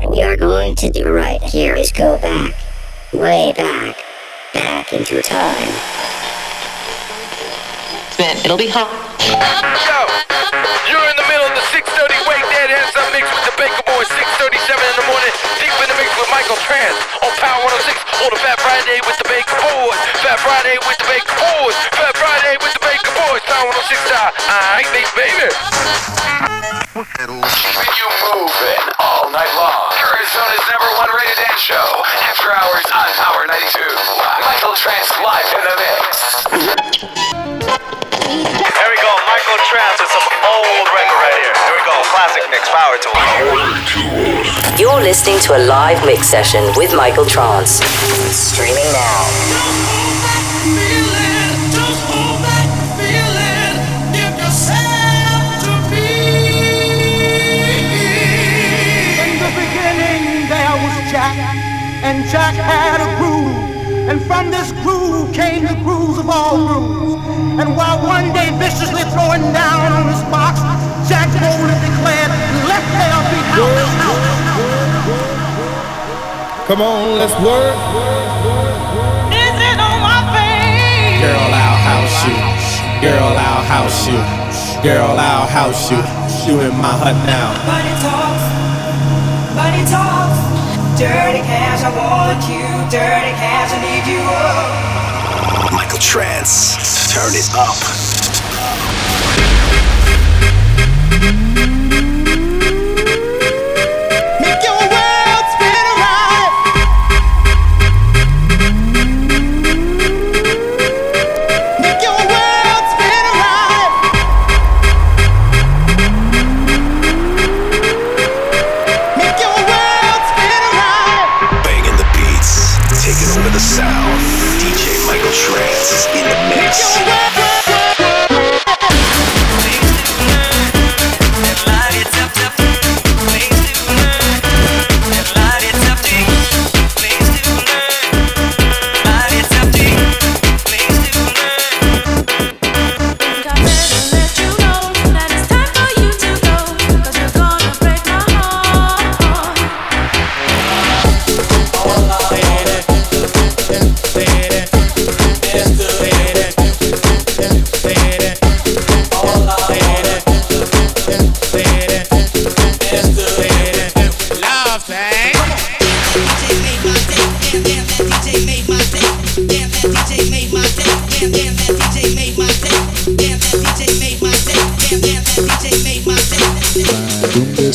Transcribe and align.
what 0.00 0.16
we 0.16 0.22
are 0.22 0.36
going 0.36 0.74
to 0.76 0.88
do 0.90 1.12
right 1.12 1.42
here 1.42 1.74
is 1.76 1.92
go 1.92 2.16
back, 2.18 2.54
way 3.12 3.52
back, 3.56 3.96
back 4.54 4.92
into 4.92 5.20
time. 5.20 5.72
Spin. 8.16 8.36
It'll 8.44 8.56
be 8.56 8.72
hot. 8.72 8.88
Yo, 9.20 10.00
you're 10.88 11.04
in 11.04 11.16
the 11.20 11.28
middle 11.28 11.44
of 11.44 11.52
the 11.52 11.64
630 11.68 12.16
Wake 12.24 12.46
Dead 12.48 12.72
Handsome 12.72 13.08
Mix 13.12 13.28
with 13.28 13.44
the 13.44 13.56
Baker 13.60 13.84
Boys, 13.84 14.08
637 14.08 14.80
in 14.80 14.96
the 14.96 15.06
morning, 15.06 15.34
deep 15.60 15.74
in 15.84 15.88
the 15.92 15.98
mix 16.00 16.08
with 16.16 16.30
Michael 16.32 16.58
Trance 16.64 16.96
on 17.20 17.32
Power 17.36 17.60
106, 17.68 18.24
on 18.24 18.30
the 18.32 18.40
Fat 18.40 18.58
Friday 18.64 18.98
with 19.04 19.16
the 19.20 19.28
Baker 19.28 19.56
Boys, 19.60 20.00
Fat 20.24 20.40
Friday 20.40 20.80
with 20.80 20.96
the 20.96 21.08
Baker 21.12 21.36
Boys, 21.60 21.76
Fat 21.92 22.16
Friday 22.16 22.56
with 22.64 22.69
the 23.30 23.38
Baker 23.38 23.46
Boys, 23.46 23.46
Power 23.46 23.70
106 23.70 23.94
style. 24.10 24.32
Alright, 24.50 24.90
baby. 25.14 25.46
Keeping 26.98 27.94
you 27.94 28.08
moving 28.34 28.84
all 28.98 29.30
night 29.30 29.52
long. 29.54 29.86
Arizona's 29.94 30.64
number 30.66 30.90
one 30.98 31.10
rated 31.14 31.38
dance 31.38 31.62
show. 31.62 31.86
After 32.26 32.50
hours 32.50 32.86
on 32.90 33.06
Power 33.14 33.46
92. 33.46 33.86
Michael 34.42 34.74
Trance 34.74 35.10
live 35.22 35.46
in 35.54 35.62
the 35.62 35.76
mix. 35.78 36.10
Here 38.26 38.90
we 38.90 38.98
go, 38.98 39.12
Michael 39.30 39.60
Trance 39.70 39.98
with 40.02 40.10
some 40.10 40.26
old 40.50 40.86
record 40.90 41.18
right 41.22 41.38
here. 41.38 41.54
Here 41.54 41.76
we 41.78 41.82
go, 41.86 41.96
classic 42.10 42.42
mix, 42.50 42.66
power 42.66 42.98
tools. 42.98 43.70
You're 44.80 45.02
listening 45.02 45.38
to 45.46 45.54
a 45.56 45.60
live 45.70 46.02
mix 46.04 46.26
session 46.26 46.66
with 46.74 46.94
Michael 46.94 47.26
Trance. 47.26 47.78
Streaming 48.34 48.90
now. 48.90 50.29
And 62.10 62.26
Jack 62.26 62.54
had 62.58 62.98
a 62.98 63.08
groove. 63.22 63.54
And 64.10 64.18
from 64.26 64.50
this 64.50 64.74
groove 64.82 65.32
came 65.32 65.62
the 65.62 65.78
grooves 65.86 66.18
of 66.18 66.28
all 66.28 66.58
grooves. 66.66 67.22
And 67.62 67.76
while 67.78 68.02
one 68.02 68.34
day 68.34 68.50
viciously 68.58 69.06
throwing 69.14 69.46
down 69.54 69.94
on 69.94 70.10
his 70.10 70.22
box, 70.26 70.58
Jack 71.06 71.30
boldly 71.38 71.76
declared, 71.86 72.32
let 72.66 72.82
there 72.98 73.22
be 73.30 73.40
house. 74.02 74.26
Come 76.66 76.82
on, 76.82 77.14
let's 77.22 77.36
work. 77.46 77.78
Is 79.30 79.56
it 79.70 79.78
on 79.78 79.98
my 80.02 80.20
face? 80.34 81.22
Girl, 81.22 81.50
I'll 81.62 81.80
house 81.90 82.18
you. 82.26 82.36
Girl, 83.06 83.32
I'll 83.38 83.64
house 83.70 84.00
you. 84.10 84.20
Girl, 84.82 85.14
I'll 85.14 85.46
house 85.46 85.90
you. 85.92 86.02
You 86.46 86.58
in 86.66 86.74
my 86.74 86.90
hut 86.90 87.18
now. 87.22 87.54
Money 87.70 87.94
talks, 88.02 88.44
money 89.54 89.84
talks. 89.86 90.59
Dirty 91.00 91.40
cash, 91.40 91.82
I 91.82 91.88
want 91.96 92.46
you. 92.46 92.60
Dirty 92.90 93.32
cash, 93.40 93.72
I 93.72 93.80
need 93.80 94.04
you. 94.06 94.20
Oh. 94.20 95.70
Michael 95.72 95.98
Trance. 95.98 96.76
Turn 97.10 97.32
it 97.32 97.48
up. 97.54 97.78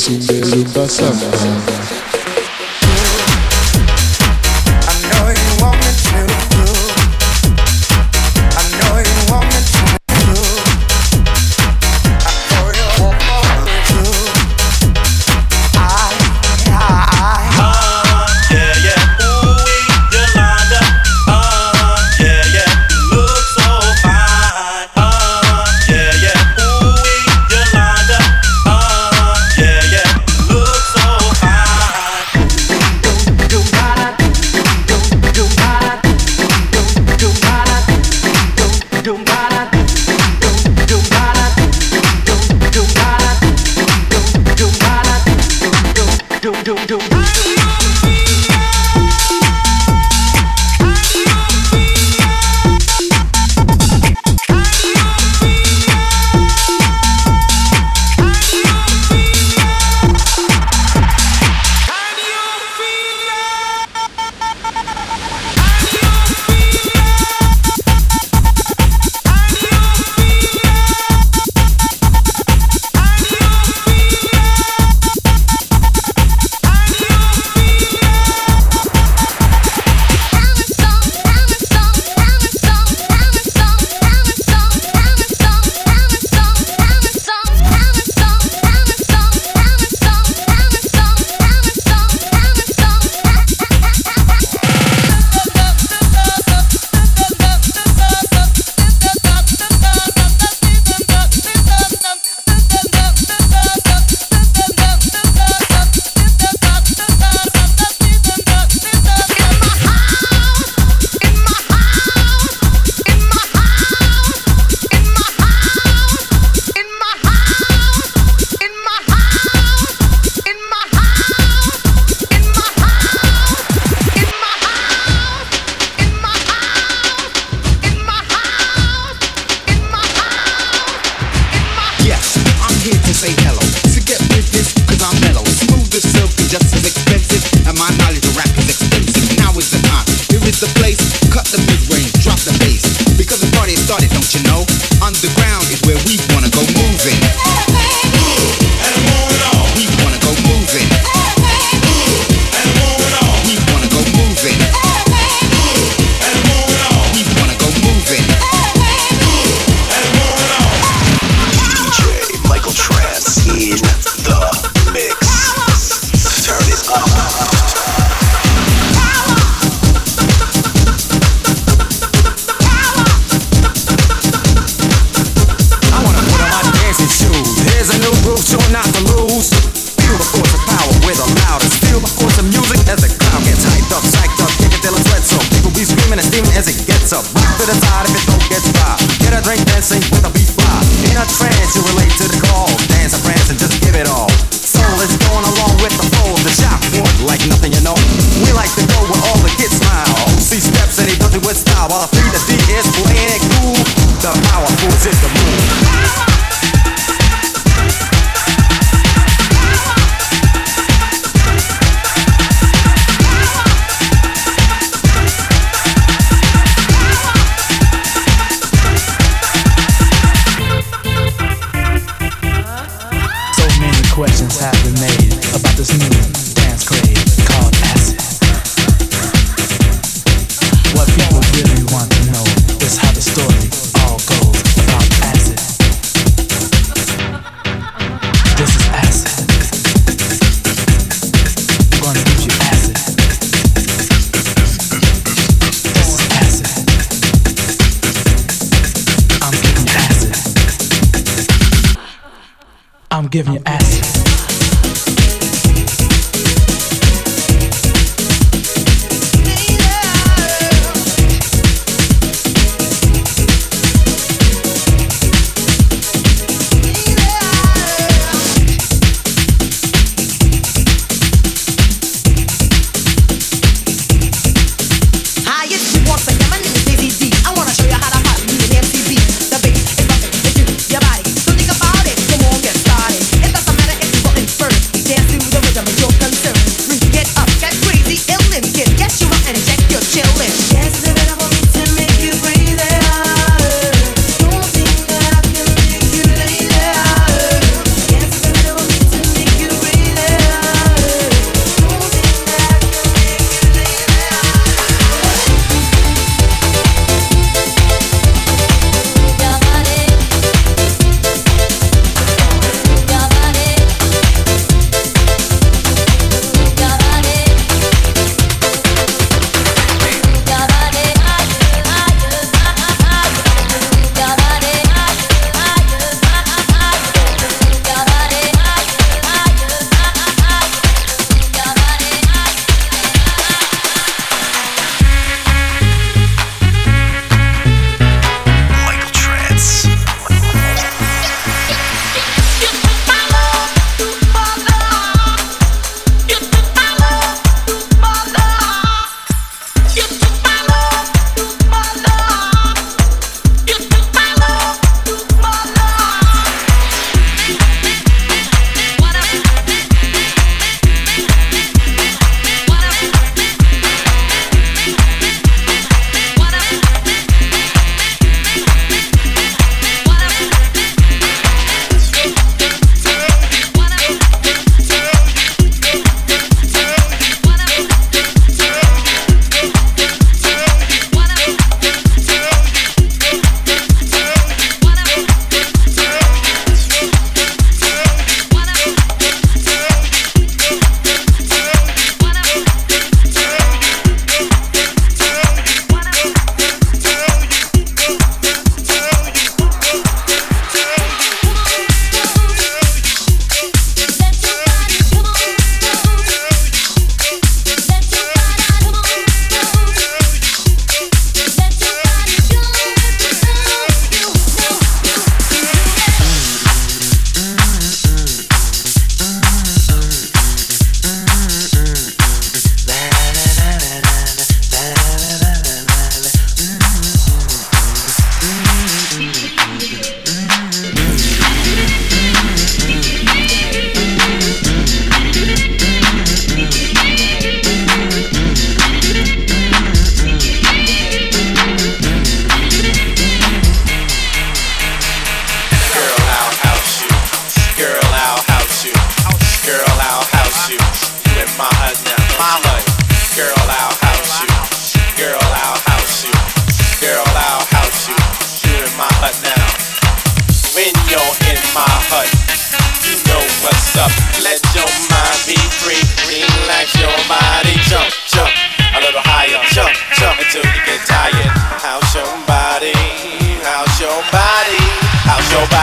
Sunderu 0.05 0.63
Basaka. 0.75 1.94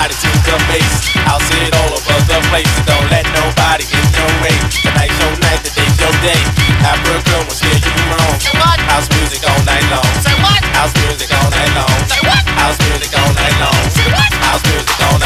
body 0.03 0.15
to 0.19 0.31
the 0.51 0.57
base. 0.67 1.15
I'll 1.31 1.39
see 1.47 1.63
it 1.63 1.75
all 1.79 1.95
over 1.95 2.19
the 2.27 2.39
place. 2.51 2.71
Don't 2.91 3.07
let 3.11 3.23
nobody 3.39 3.87
get 3.87 4.07
your 4.19 4.31
way. 4.43 4.55
Tonight's 4.83 5.15
your 5.23 5.35
night, 5.47 5.63
the 5.63 5.71
day's 5.71 5.95
your 6.03 6.15
day. 6.27 6.41
Have 6.83 6.99
a 7.07 7.23
girl 7.31 7.43
will 7.47 7.55
scare 7.55 7.79
you 7.79 7.93
wrong. 8.11 8.35
Say 8.43 8.55
what? 8.59 8.79
House 8.91 9.07
music 9.15 9.47
all 9.47 9.63
night 9.63 9.87
long. 9.95 10.11
Say 10.27 10.35
what? 10.43 10.63
House 10.75 10.95
music 11.07 11.31
all 11.31 11.51
night 11.55 11.73
long. 11.79 11.99
Say 12.11 12.23
what? 12.27 12.43
House 12.59 12.79
music 12.83 13.13
all 13.15 13.31
night 13.31 13.57
long. 13.63 13.79
Say 13.95 14.09
what? 14.11 14.33
House 14.43 14.63
music 14.67 14.99
all 15.07 15.07
night 15.07 15.21
long. 15.21 15.22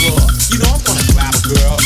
You 0.00 0.10
know 0.60 0.74
I'm 0.74 0.80
gonna 0.84 1.12
grab 1.12 1.34
a 1.34 1.48
girl. 1.48 1.77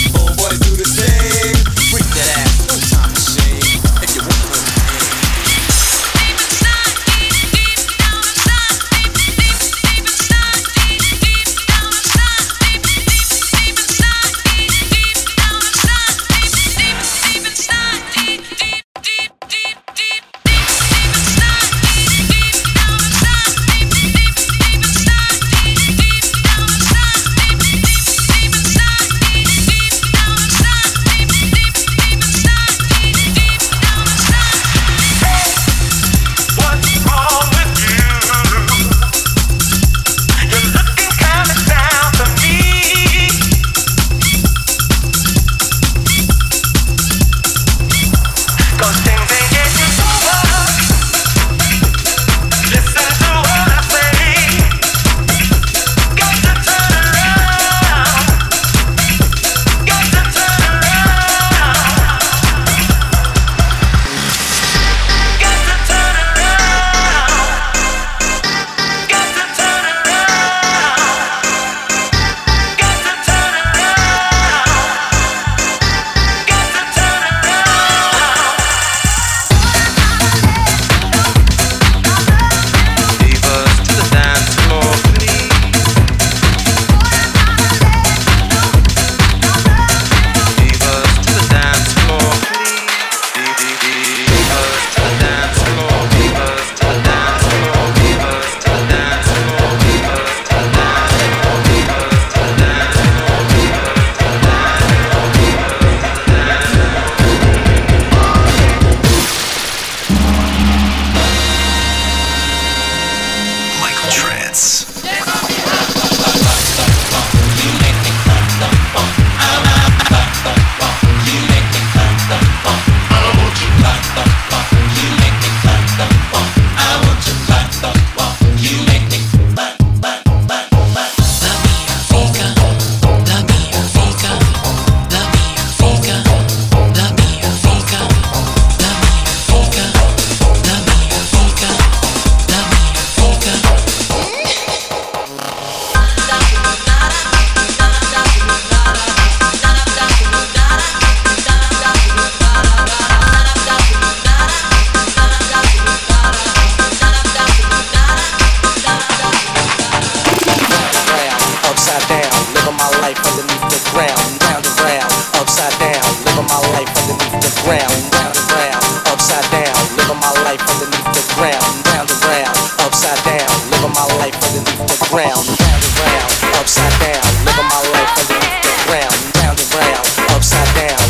upside 169.32 169.64
down, 169.64 169.96
living 169.96 170.20
my 170.20 170.30
life 170.44 170.60
underneath 170.60 171.08
the 171.16 171.34
ground, 171.34 171.64
round 171.88 172.10
and 172.10 172.20
round, 172.20 172.56
upside 172.84 173.16
down, 173.24 173.48
living 173.70 173.94
my 173.94 174.04
life 174.20 174.36
underneath 174.44 174.84
the 174.84 175.06
ground, 175.08 175.48
round 175.48 175.80
and 175.80 175.98
round, 176.04 176.32
upside 176.60 176.92
down, 177.00 177.24
living 177.48 177.68
my 177.72 177.80
life 177.96 178.12
underneath 178.20 178.60
the 178.60 178.76
ground, 178.84 179.16
round 179.40 179.58
and 179.58 179.74
round, 179.74 180.36
upside 180.36 180.74
down. 180.76 181.01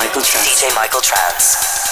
Michael 0.00 0.22
Trance. 0.22 0.62
DJ 0.62 0.74
Michael 0.74 1.02
Trance. 1.02 1.89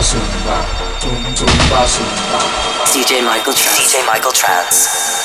Zumba, 0.00 0.64
Zumba, 1.00 1.36
Zumba, 1.36 1.86
Zumba. 1.86 2.38
DJ 2.92 3.20
Michael 3.22 3.52
Trance. 3.52 3.92
DJ 3.92 4.06
Michael 4.06 4.32
Trance. 4.32 5.21